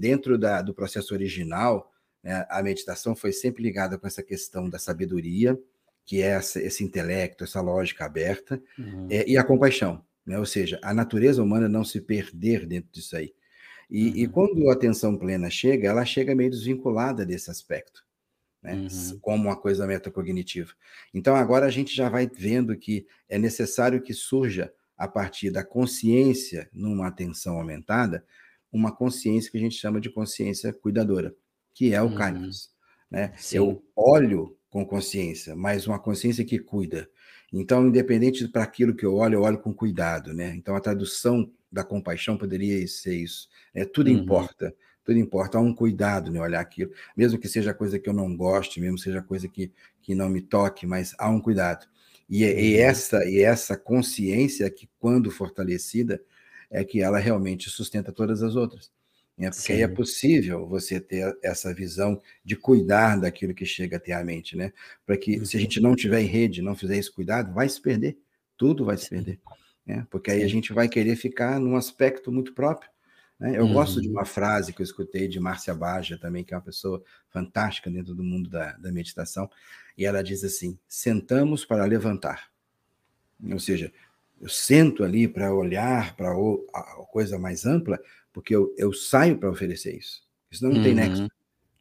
[0.00, 1.92] Dentro da, do processo original,
[2.22, 5.58] né, a meditação foi sempre ligada com essa questão da sabedoria,
[6.04, 9.06] que é essa, esse intelecto, essa lógica aberta, uhum.
[9.10, 10.38] é, e a compaixão, né?
[10.38, 13.32] ou seja, a natureza humana não se perder dentro disso aí.
[13.88, 14.16] E, uhum.
[14.16, 18.04] e quando a atenção plena chega, ela chega meio desvinculada desse aspecto,
[18.62, 18.74] né?
[18.74, 19.18] Uhum.
[19.20, 20.72] como uma coisa metacognitiva.
[21.14, 25.64] Então agora a gente já vai vendo que é necessário que surja, a partir da
[25.64, 28.22] consciência, numa atenção aumentada,
[28.72, 31.34] uma consciência que a gente chama de consciência cuidadora,
[31.74, 32.14] que é o uhum.
[33.10, 33.32] Né?
[33.52, 37.08] Eu olho com consciência, mas uma consciência que cuida.
[37.52, 40.54] Então, independente para aquilo que eu olho, eu olho com cuidado, né?
[40.54, 43.48] Então, a tradução da compaixão poderia ser isso.
[43.74, 43.84] Né?
[43.84, 44.18] Tudo uhum.
[44.18, 44.72] importa,
[45.04, 45.58] tudo importa.
[45.58, 48.96] Há um cuidado em olhar aquilo, mesmo que seja coisa que eu não goste, mesmo
[48.96, 51.86] que seja coisa que, que não me toque, mas há um cuidado.
[52.28, 52.50] E, uhum.
[52.50, 56.22] e essa e essa consciência que, quando fortalecida,
[56.70, 58.90] é que ela realmente sustenta todas as outras.
[59.36, 59.48] Né?
[59.50, 59.72] Porque Sim.
[59.72, 64.54] aí é possível você ter essa visão de cuidar daquilo que chega até a mente,
[64.54, 64.72] né?
[65.06, 65.44] Para que uhum.
[65.46, 65.62] se a uhum.
[65.62, 68.18] gente não tiver em rede, não fizer esse cuidado, vai se perder,
[68.56, 69.40] tudo vai se perder,
[69.86, 70.06] né?
[70.10, 72.90] Porque aí a gente vai querer ficar num aspecto muito próprio.
[73.38, 73.56] Né?
[73.56, 73.72] Eu uhum.
[73.72, 74.14] gosto de uhum.
[74.14, 78.14] uma frase que eu escutei de Márcia Baja também, que é uma pessoa fantástica dentro
[78.14, 79.50] do mundo da, da meditação,
[79.96, 82.50] e ela diz assim: sentamos para levantar.
[83.50, 83.90] Ou seja,
[84.40, 88.00] eu sento ali para olhar para a coisa mais ampla,
[88.32, 90.22] porque eu, eu saio para oferecer isso.
[90.50, 90.82] Isso não uhum.
[90.82, 91.28] tem nexo,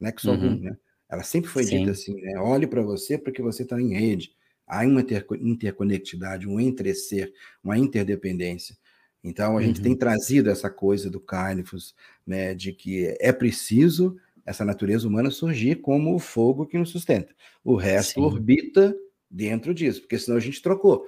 [0.00, 0.34] nexo uhum.
[0.34, 0.76] algum, né?
[1.08, 1.78] Ela sempre foi Sim.
[1.78, 2.38] dita assim, né?
[2.38, 4.32] Olhe para você porque você está em rede.
[4.66, 7.32] Há uma interconectividade, um entrecer,
[7.64, 8.76] uma interdependência.
[9.24, 9.62] Então, a uhum.
[9.62, 9.98] gente tem uhum.
[9.98, 11.94] trazido essa coisa do Carnifus,
[12.26, 17.34] né, de que é preciso essa natureza humana surgir como o fogo que nos sustenta.
[17.64, 18.20] O resto Sim.
[18.20, 18.94] orbita
[19.30, 21.06] dentro disso, porque senão a gente trocou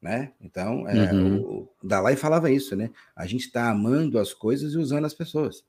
[0.00, 0.32] né?
[0.40, 1.38] Então, é, uhum.
[1.40, 2.90] o Dalai falava isso, né?
[3.14, 5.64] A gente está amando as coisas e usando as pessoas.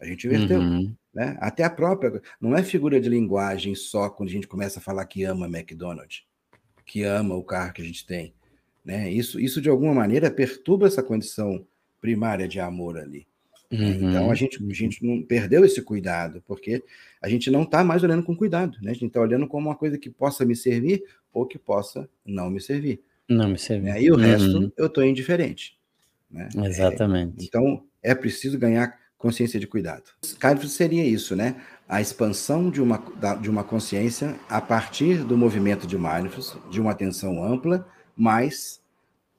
[0.00, 0.94] A gente inverteu, uhum.
[1.14, 1.36] né?
[1.40, 5.04] Até a própria, não é figura de linguagem só quando a gente começa a falar
[5.06, 6.24] que ama McDonald's,
[6.84, 8.34] que ama o carro que a gente tem,
[8.84, 9.10] né?
[9.10, 11.66] Isso, isso de alguma maneira perturba essa condição
[12.00, 13.26] primária de amor ali.
[13.70, 13.78] Né?
[13.78, 14.10] Uhum.
[14.10, 16.84] Então a gente, a gente não perdeu esse cuidado, porque
[17.20, 18.90] a gente não está mais olhando com cuidado, né?
[18.90, 22.50] A gente está olhando como uma coisa que possa me servir ou que possa não
[22.50, 23.02] me servir.
[23.28, 23.86] Não me serve.
[23.86, 24.02] Né?
[24.02, 24.20] E o uhum.
[24.20, 25.76] resto eu estou indiferente.
[26.30, 26.48] Né?
[26.64, 27.40] Exatamente.
[27.40, 30.04] É, então é preciso ganhar consciência de cuidado.
[30.40, 31.56] Kindness seria isso, né?
[31.88, 33.02] A expansão de uma,
[33.40, 37.86] de uma consciência a partir do movimento de mindfulness, de uma atenção ampla,
[38.16, 38.80] mas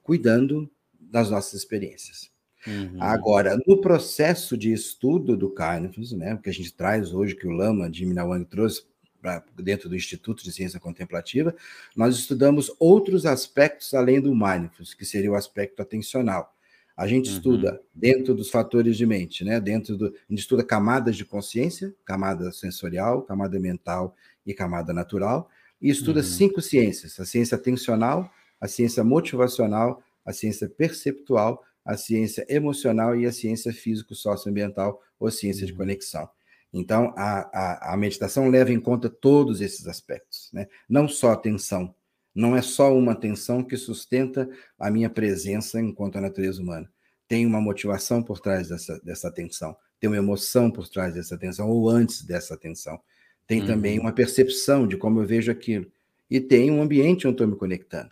[0.04, 2.30] cuidando das nossas experiências.
[2.66, 3.02] Uhum.
[3.02, 7.52] Agora, no processo de estudo do kindness, né, que a gente traz hoje, que o
[7.52, 8.84] Lama de Minawang trouxe
[9.28, 11.54] pra, dentro do Instituto de Ciência Contemplativa,
[11.94, 16.56] nós estudamos outros aspectos além do mindfulness, que seria o aspecto atencional.
[16.96, 17.36] A gente uhum.
[17.36, 19.60] estuda dentro dos fatores de mente, né?
[19.60, 24.16] Dentro do, a gente estuda camadas de consciência, camada sensorial, camada mental
[24.46, 25.50] e camada natural,
[25.82, 26.26] e estuda uhum.
[26.26, 33.26] cinco ciências: a ciência atencional, a ciência motivacional, a ciência perceptual, a ciência emocional e
[33.26, 35.68] a ciência físico-socioambiental ou ciência uhum.
[35.68, 36.30] de conexão.
[36.74, 40.68] Então, a, a, a, meditação leva em conta todos esses aspectos, né?
[40.88, 41.96] não só a atenção,
[42.36, 46.92] não é só uma atenção que sustenta a minha presença enquanto a natureza humana.
[47.28, 51.70] Tem uma motivação por trás dessa, dessa atenção, tem uma emoção por trás dessa atenção,
[51.70, 53.00] ou antes dessa atenção.
[53.48, 53.68] Tem uhum.
[53.68, 55.90] também uma percepção de como eu vejo aquilo.
[56.30, 58.12] E tem um ambiente onde estou me conectando.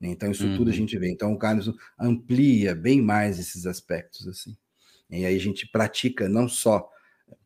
[0.00, 0.56] Então, isso uhum.
[0.56, 0.76] tudo a uhum.
[0.76, 1.10] gente vê.
[1.10, 4.28] Então, o Carlos amplia bem mais esses aspectos.
[4.28, 4.54] assim.
[5.10, 6.88] E aí a gente pratica não só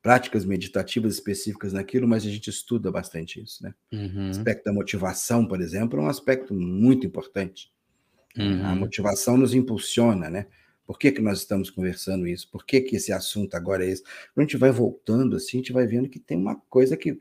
[0.03, 3.75] práticas meditativas específicas naquilo, mas a gente estuda bastante isso, né?
[3.93, 4.29] Uhum.
[4.29, 7.73] O aspecto da motivação, por exemplo, é um aspecto muito importante.
[8.37, 8.67] Uhum.
[8.67, 10.47] A motivação nos impulsiona, né?
[10.87, 12.51] Por que, que nós estamos conversando isso?
[12.51, 14.03] Por que, que esse assunto agora é esse?
[14.03, 17.19] Quando a gente vai voltando assim, a gente vai vendo que tem uma coisa que,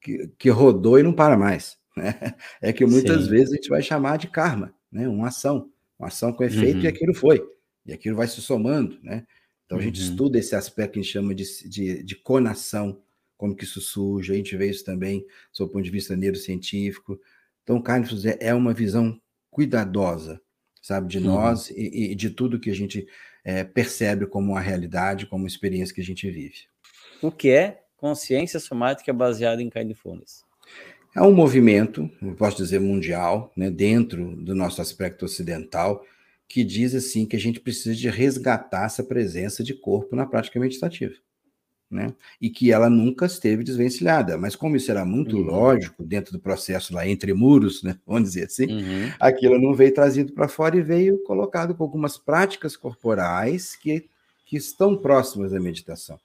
[0.00, 1.80] que, que rodou e não para mais.
[1.94, 2.14] Né?
[2.62, 3.30] É que muitas Sim.
[3.30, 5.06] vezes a gente vai chamar de karma, né?
[5.06, 6.84] Uma ação, uma ação com efeito uhum.
[6.84, 7.46] e aquilo foi.
[7.84, 9.26] E aquilo vai se somando, né?
[9.66, 10.08] Então a gente uhum.
[10.08, 13.00] estuda esse aspecto que a gente chama de, de, de conação,
[13.36, 15.26] como que isso surge, a gente vê isso também
[15.58, 17.18] do ponto de vista neurocientífico.
[17.62, 19.20] Então, Carlos é, é uma visão
[19.50, 20.40] cuidadosa,
[20.80, 21.24] sabe, de uhum.
[21.24, 23.06] nós e, e, de tudo que a gente
[23.44, 26.66] é, percebe como uma realidade, como experiência que a gente vive.
[27.20, 30.44] O que é consciência somática baseada em kindfulness?
[31.14, 36.04] É um movimento, posso dizer mundial, né, dentro do nosso aspecto ocidental,
[36.52, 40.60] que diz assim que a gente precisa de resgatar essa presença de corpo na prática
[40.60, 41.14] meditativa.
[41.90, 42.12] Né?
[42.38, 44.36] E que ela nunca esteve desvencilhada.
[44.36, 45.44] Mas como isso era muito uhum.
[45.44, 47.98] lógico dentro do processo lá entre muros, né?
[48.06, 49.10] vamos dizer assim, uhum.
[49.18, 54.06] aquilo não veio trazido para fora e veio colocado com algumas práticas corporais que,
[54.44, 56.20] que estão próximas da meditação.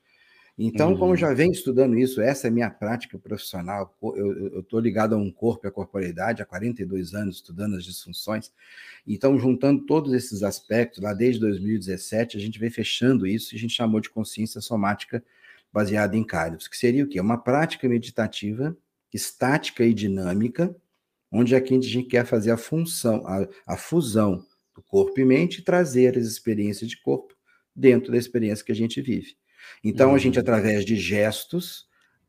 [0.57, 0.97] Então, uhum.
[0.97, 3.95] como já venho estudando isso, essa é a minha prática profissional.
[4.01, 8.51] Eu estou ligado a um corpo e a corporeidade há 42 anos, estudando as disfunções.
[9.05, 13.59] Então, juntando todos esses aspectos, lá desde 2017, a gente vem fechando isso e a
[13.59, 15.23] gente chamou de consciência somática
[15.71, 17.21] baseada em Kairos, que seria o quê?
[17.21, 18.75] Uma prática meditativa,
[19.13, 20.75] estática e dinâmica,
[21.31, 24.43] onde aqui a gente quer fazer a função, a, a fusão
[24.73, 27.35] do corpo e mente e trazer as experiências de corpo
[27.75, 29.35] dentro da experiência que a gente vive.
[29.83, 30.15] Então, uhum.
[30.15, 30.41] a gente, uhum.
[30.41, 31.87] através de gestos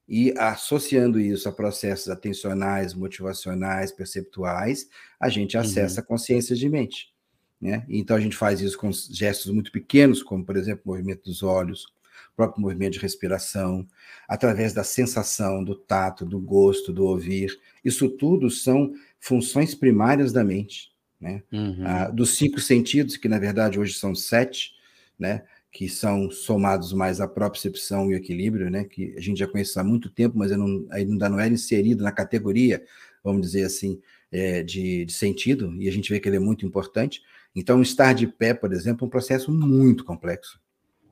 [0.08, 4.88] e associando isso a processos atencionais, motivacionais, perceptuais,
[5.20, 6.04] a gente acessa uhum.
[6.04, 7.12] a consciência de mente.
[7.60, 7.84] Né?
[7.88, 11.42] Então, a gente faz isso com gestos muito pequenos, como, por exemplo, o movimento dos
[11.42, 11.84] olhos,
[12.32, 13.86] o próprio movimento de respiração,
[14.28, 17.58] através da sensação, do tato, do gosto, do ouvir.
[17.84, 20.92] Isso tudo são funções primárias da mente.
[21.20, 21.42] Né?
[21.52, 21.82] Uhum.
[21.84, 24.72] Ah, dos cinco sentidos, que na verdade hoje são sete,
[25.18, 25.42] né?
[25.78, 29.84] Que são somados mais à propriocepção e equilíbrio, né, que a gente já conhece há
[29.84, 32.84] muito tempo, mas não, ainda não era inserido na categoria,
[33.22, 34.02] vamos dizer assim,
[34.32, 37.22] é, de, de, sentido, e a gente vê que ele é muito importante.
[37.54, 40.60] Então, estar de pé, por exemplo, é um processo muito complexo,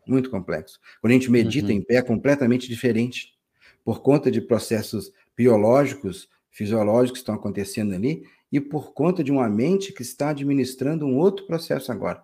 [0.04, 0.80] muito complexo.
[1.00, 1.74] Quando a gente medita uhum.
[1.74, 3.36] em pé, é completamente diferente,
[3.84, 9.48] por conta de processos biológicos, fisiológicos que estão acontecendo ali, e por conta de uma
[9.48, 12.20] mente que está administrando um outro processo agora,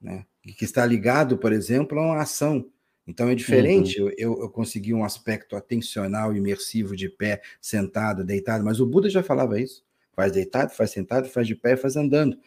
[0.00, 0.26] né?
[0.52, 2.70] Que está ligado, por exemplo, a uma ação.
[3.06, 4.10] Então é diferente uhum.
[4.16, 9.22] eu, eu conseguir um aspecto atencional, imersivo de pé, sentado, deitado, mas o Buda já
[9.22, 9.84] falava isso.
[10.12, 12.38] Faz deitado, faz sentado, faz de pé, faz andando.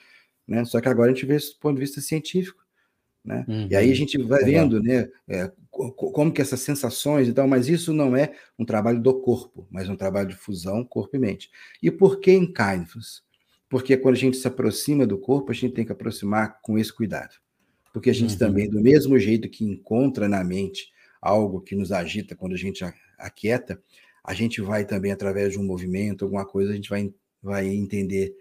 [0.47, 0.65] Né?
[0.65, 2.65] Só que agora a gente vê isso do ponto de vista científico.
[3.23, 3.45] Né?
[3.47, 3.67] Uhum.
[3.69, 3.95] E aí a uhum.
[3.95, 8.33] gente vai vendo né, é, como que essas sensações e tal, mas isso não é
[8.57, 11.49] um trabalho do corpo, mas um trabalho de fusão corpo e mente.
[11.81, 13.23] E por que em kindness?
[13.69, 16.91] Porque quando a gente se aproxima do corpo, a gente tem que aproximar com esse
[16.91, 17.35] cuidado
[17.93, 18.39] porque a gente uhum.
[18.39, 20.91] também, do mesmo jeito que encontra na mente
[21.21, 22.83] algo que nos agita quando a gente
[23.17, 23.81] aquieta,
[24.23, 28.35] a gente vai também, através de um movimento, alguma coisa, a gente vai, vai entender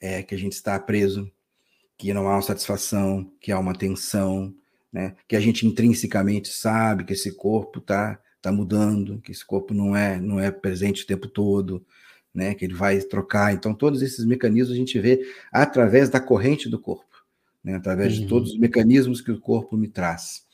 [0.00, 1.30] é, que a gente está preso,
[1.96, 4.54] que não há uma satisfação, que há uma tensão,
[4.92, 5.14] né?
[5.26, 9.96] que a gente intrinsecamente sabe que esse corpo está tá mudando, que esse corpo não
[9.96, 11.84] é, não é presente o tempo todo,
[12.34, 12.54] né?
[12.54, 13.54] que ele vai trocar.
[13.54, 17.11] Então, todos esses mecanismos a gente vê através da corrente do corpo
[17.62, 18.22] né, através uhum.
[18.22, 20.44] de todos os mecanismos que o corpo me traz.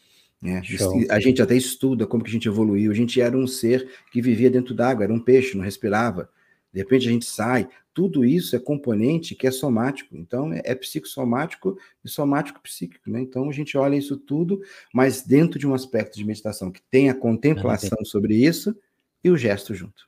[0.41, 0.63] Né?
[1.11, 2.91] A gente até estuda como que a gente evoluiu.
[2.91, 6.31] A gente era um ser que vivia dentro d'água, era um peixe, não respirava.
[6.73, 7.69] De repente a gente sai.
[7.93, 10.17] Tudo isso é componente que é somático.
[10.17, 13.11] Então é, é psicossomático e somático psíquico.
[13.11, 13.21] Né?
[13.21, 14.61] Então a gente olha isso tudo,
[14.95, 18.77] mas dentro de um aspecto de meditação que tem a contemplação sobre isso
[19.25, 20.08] e o gesto junto.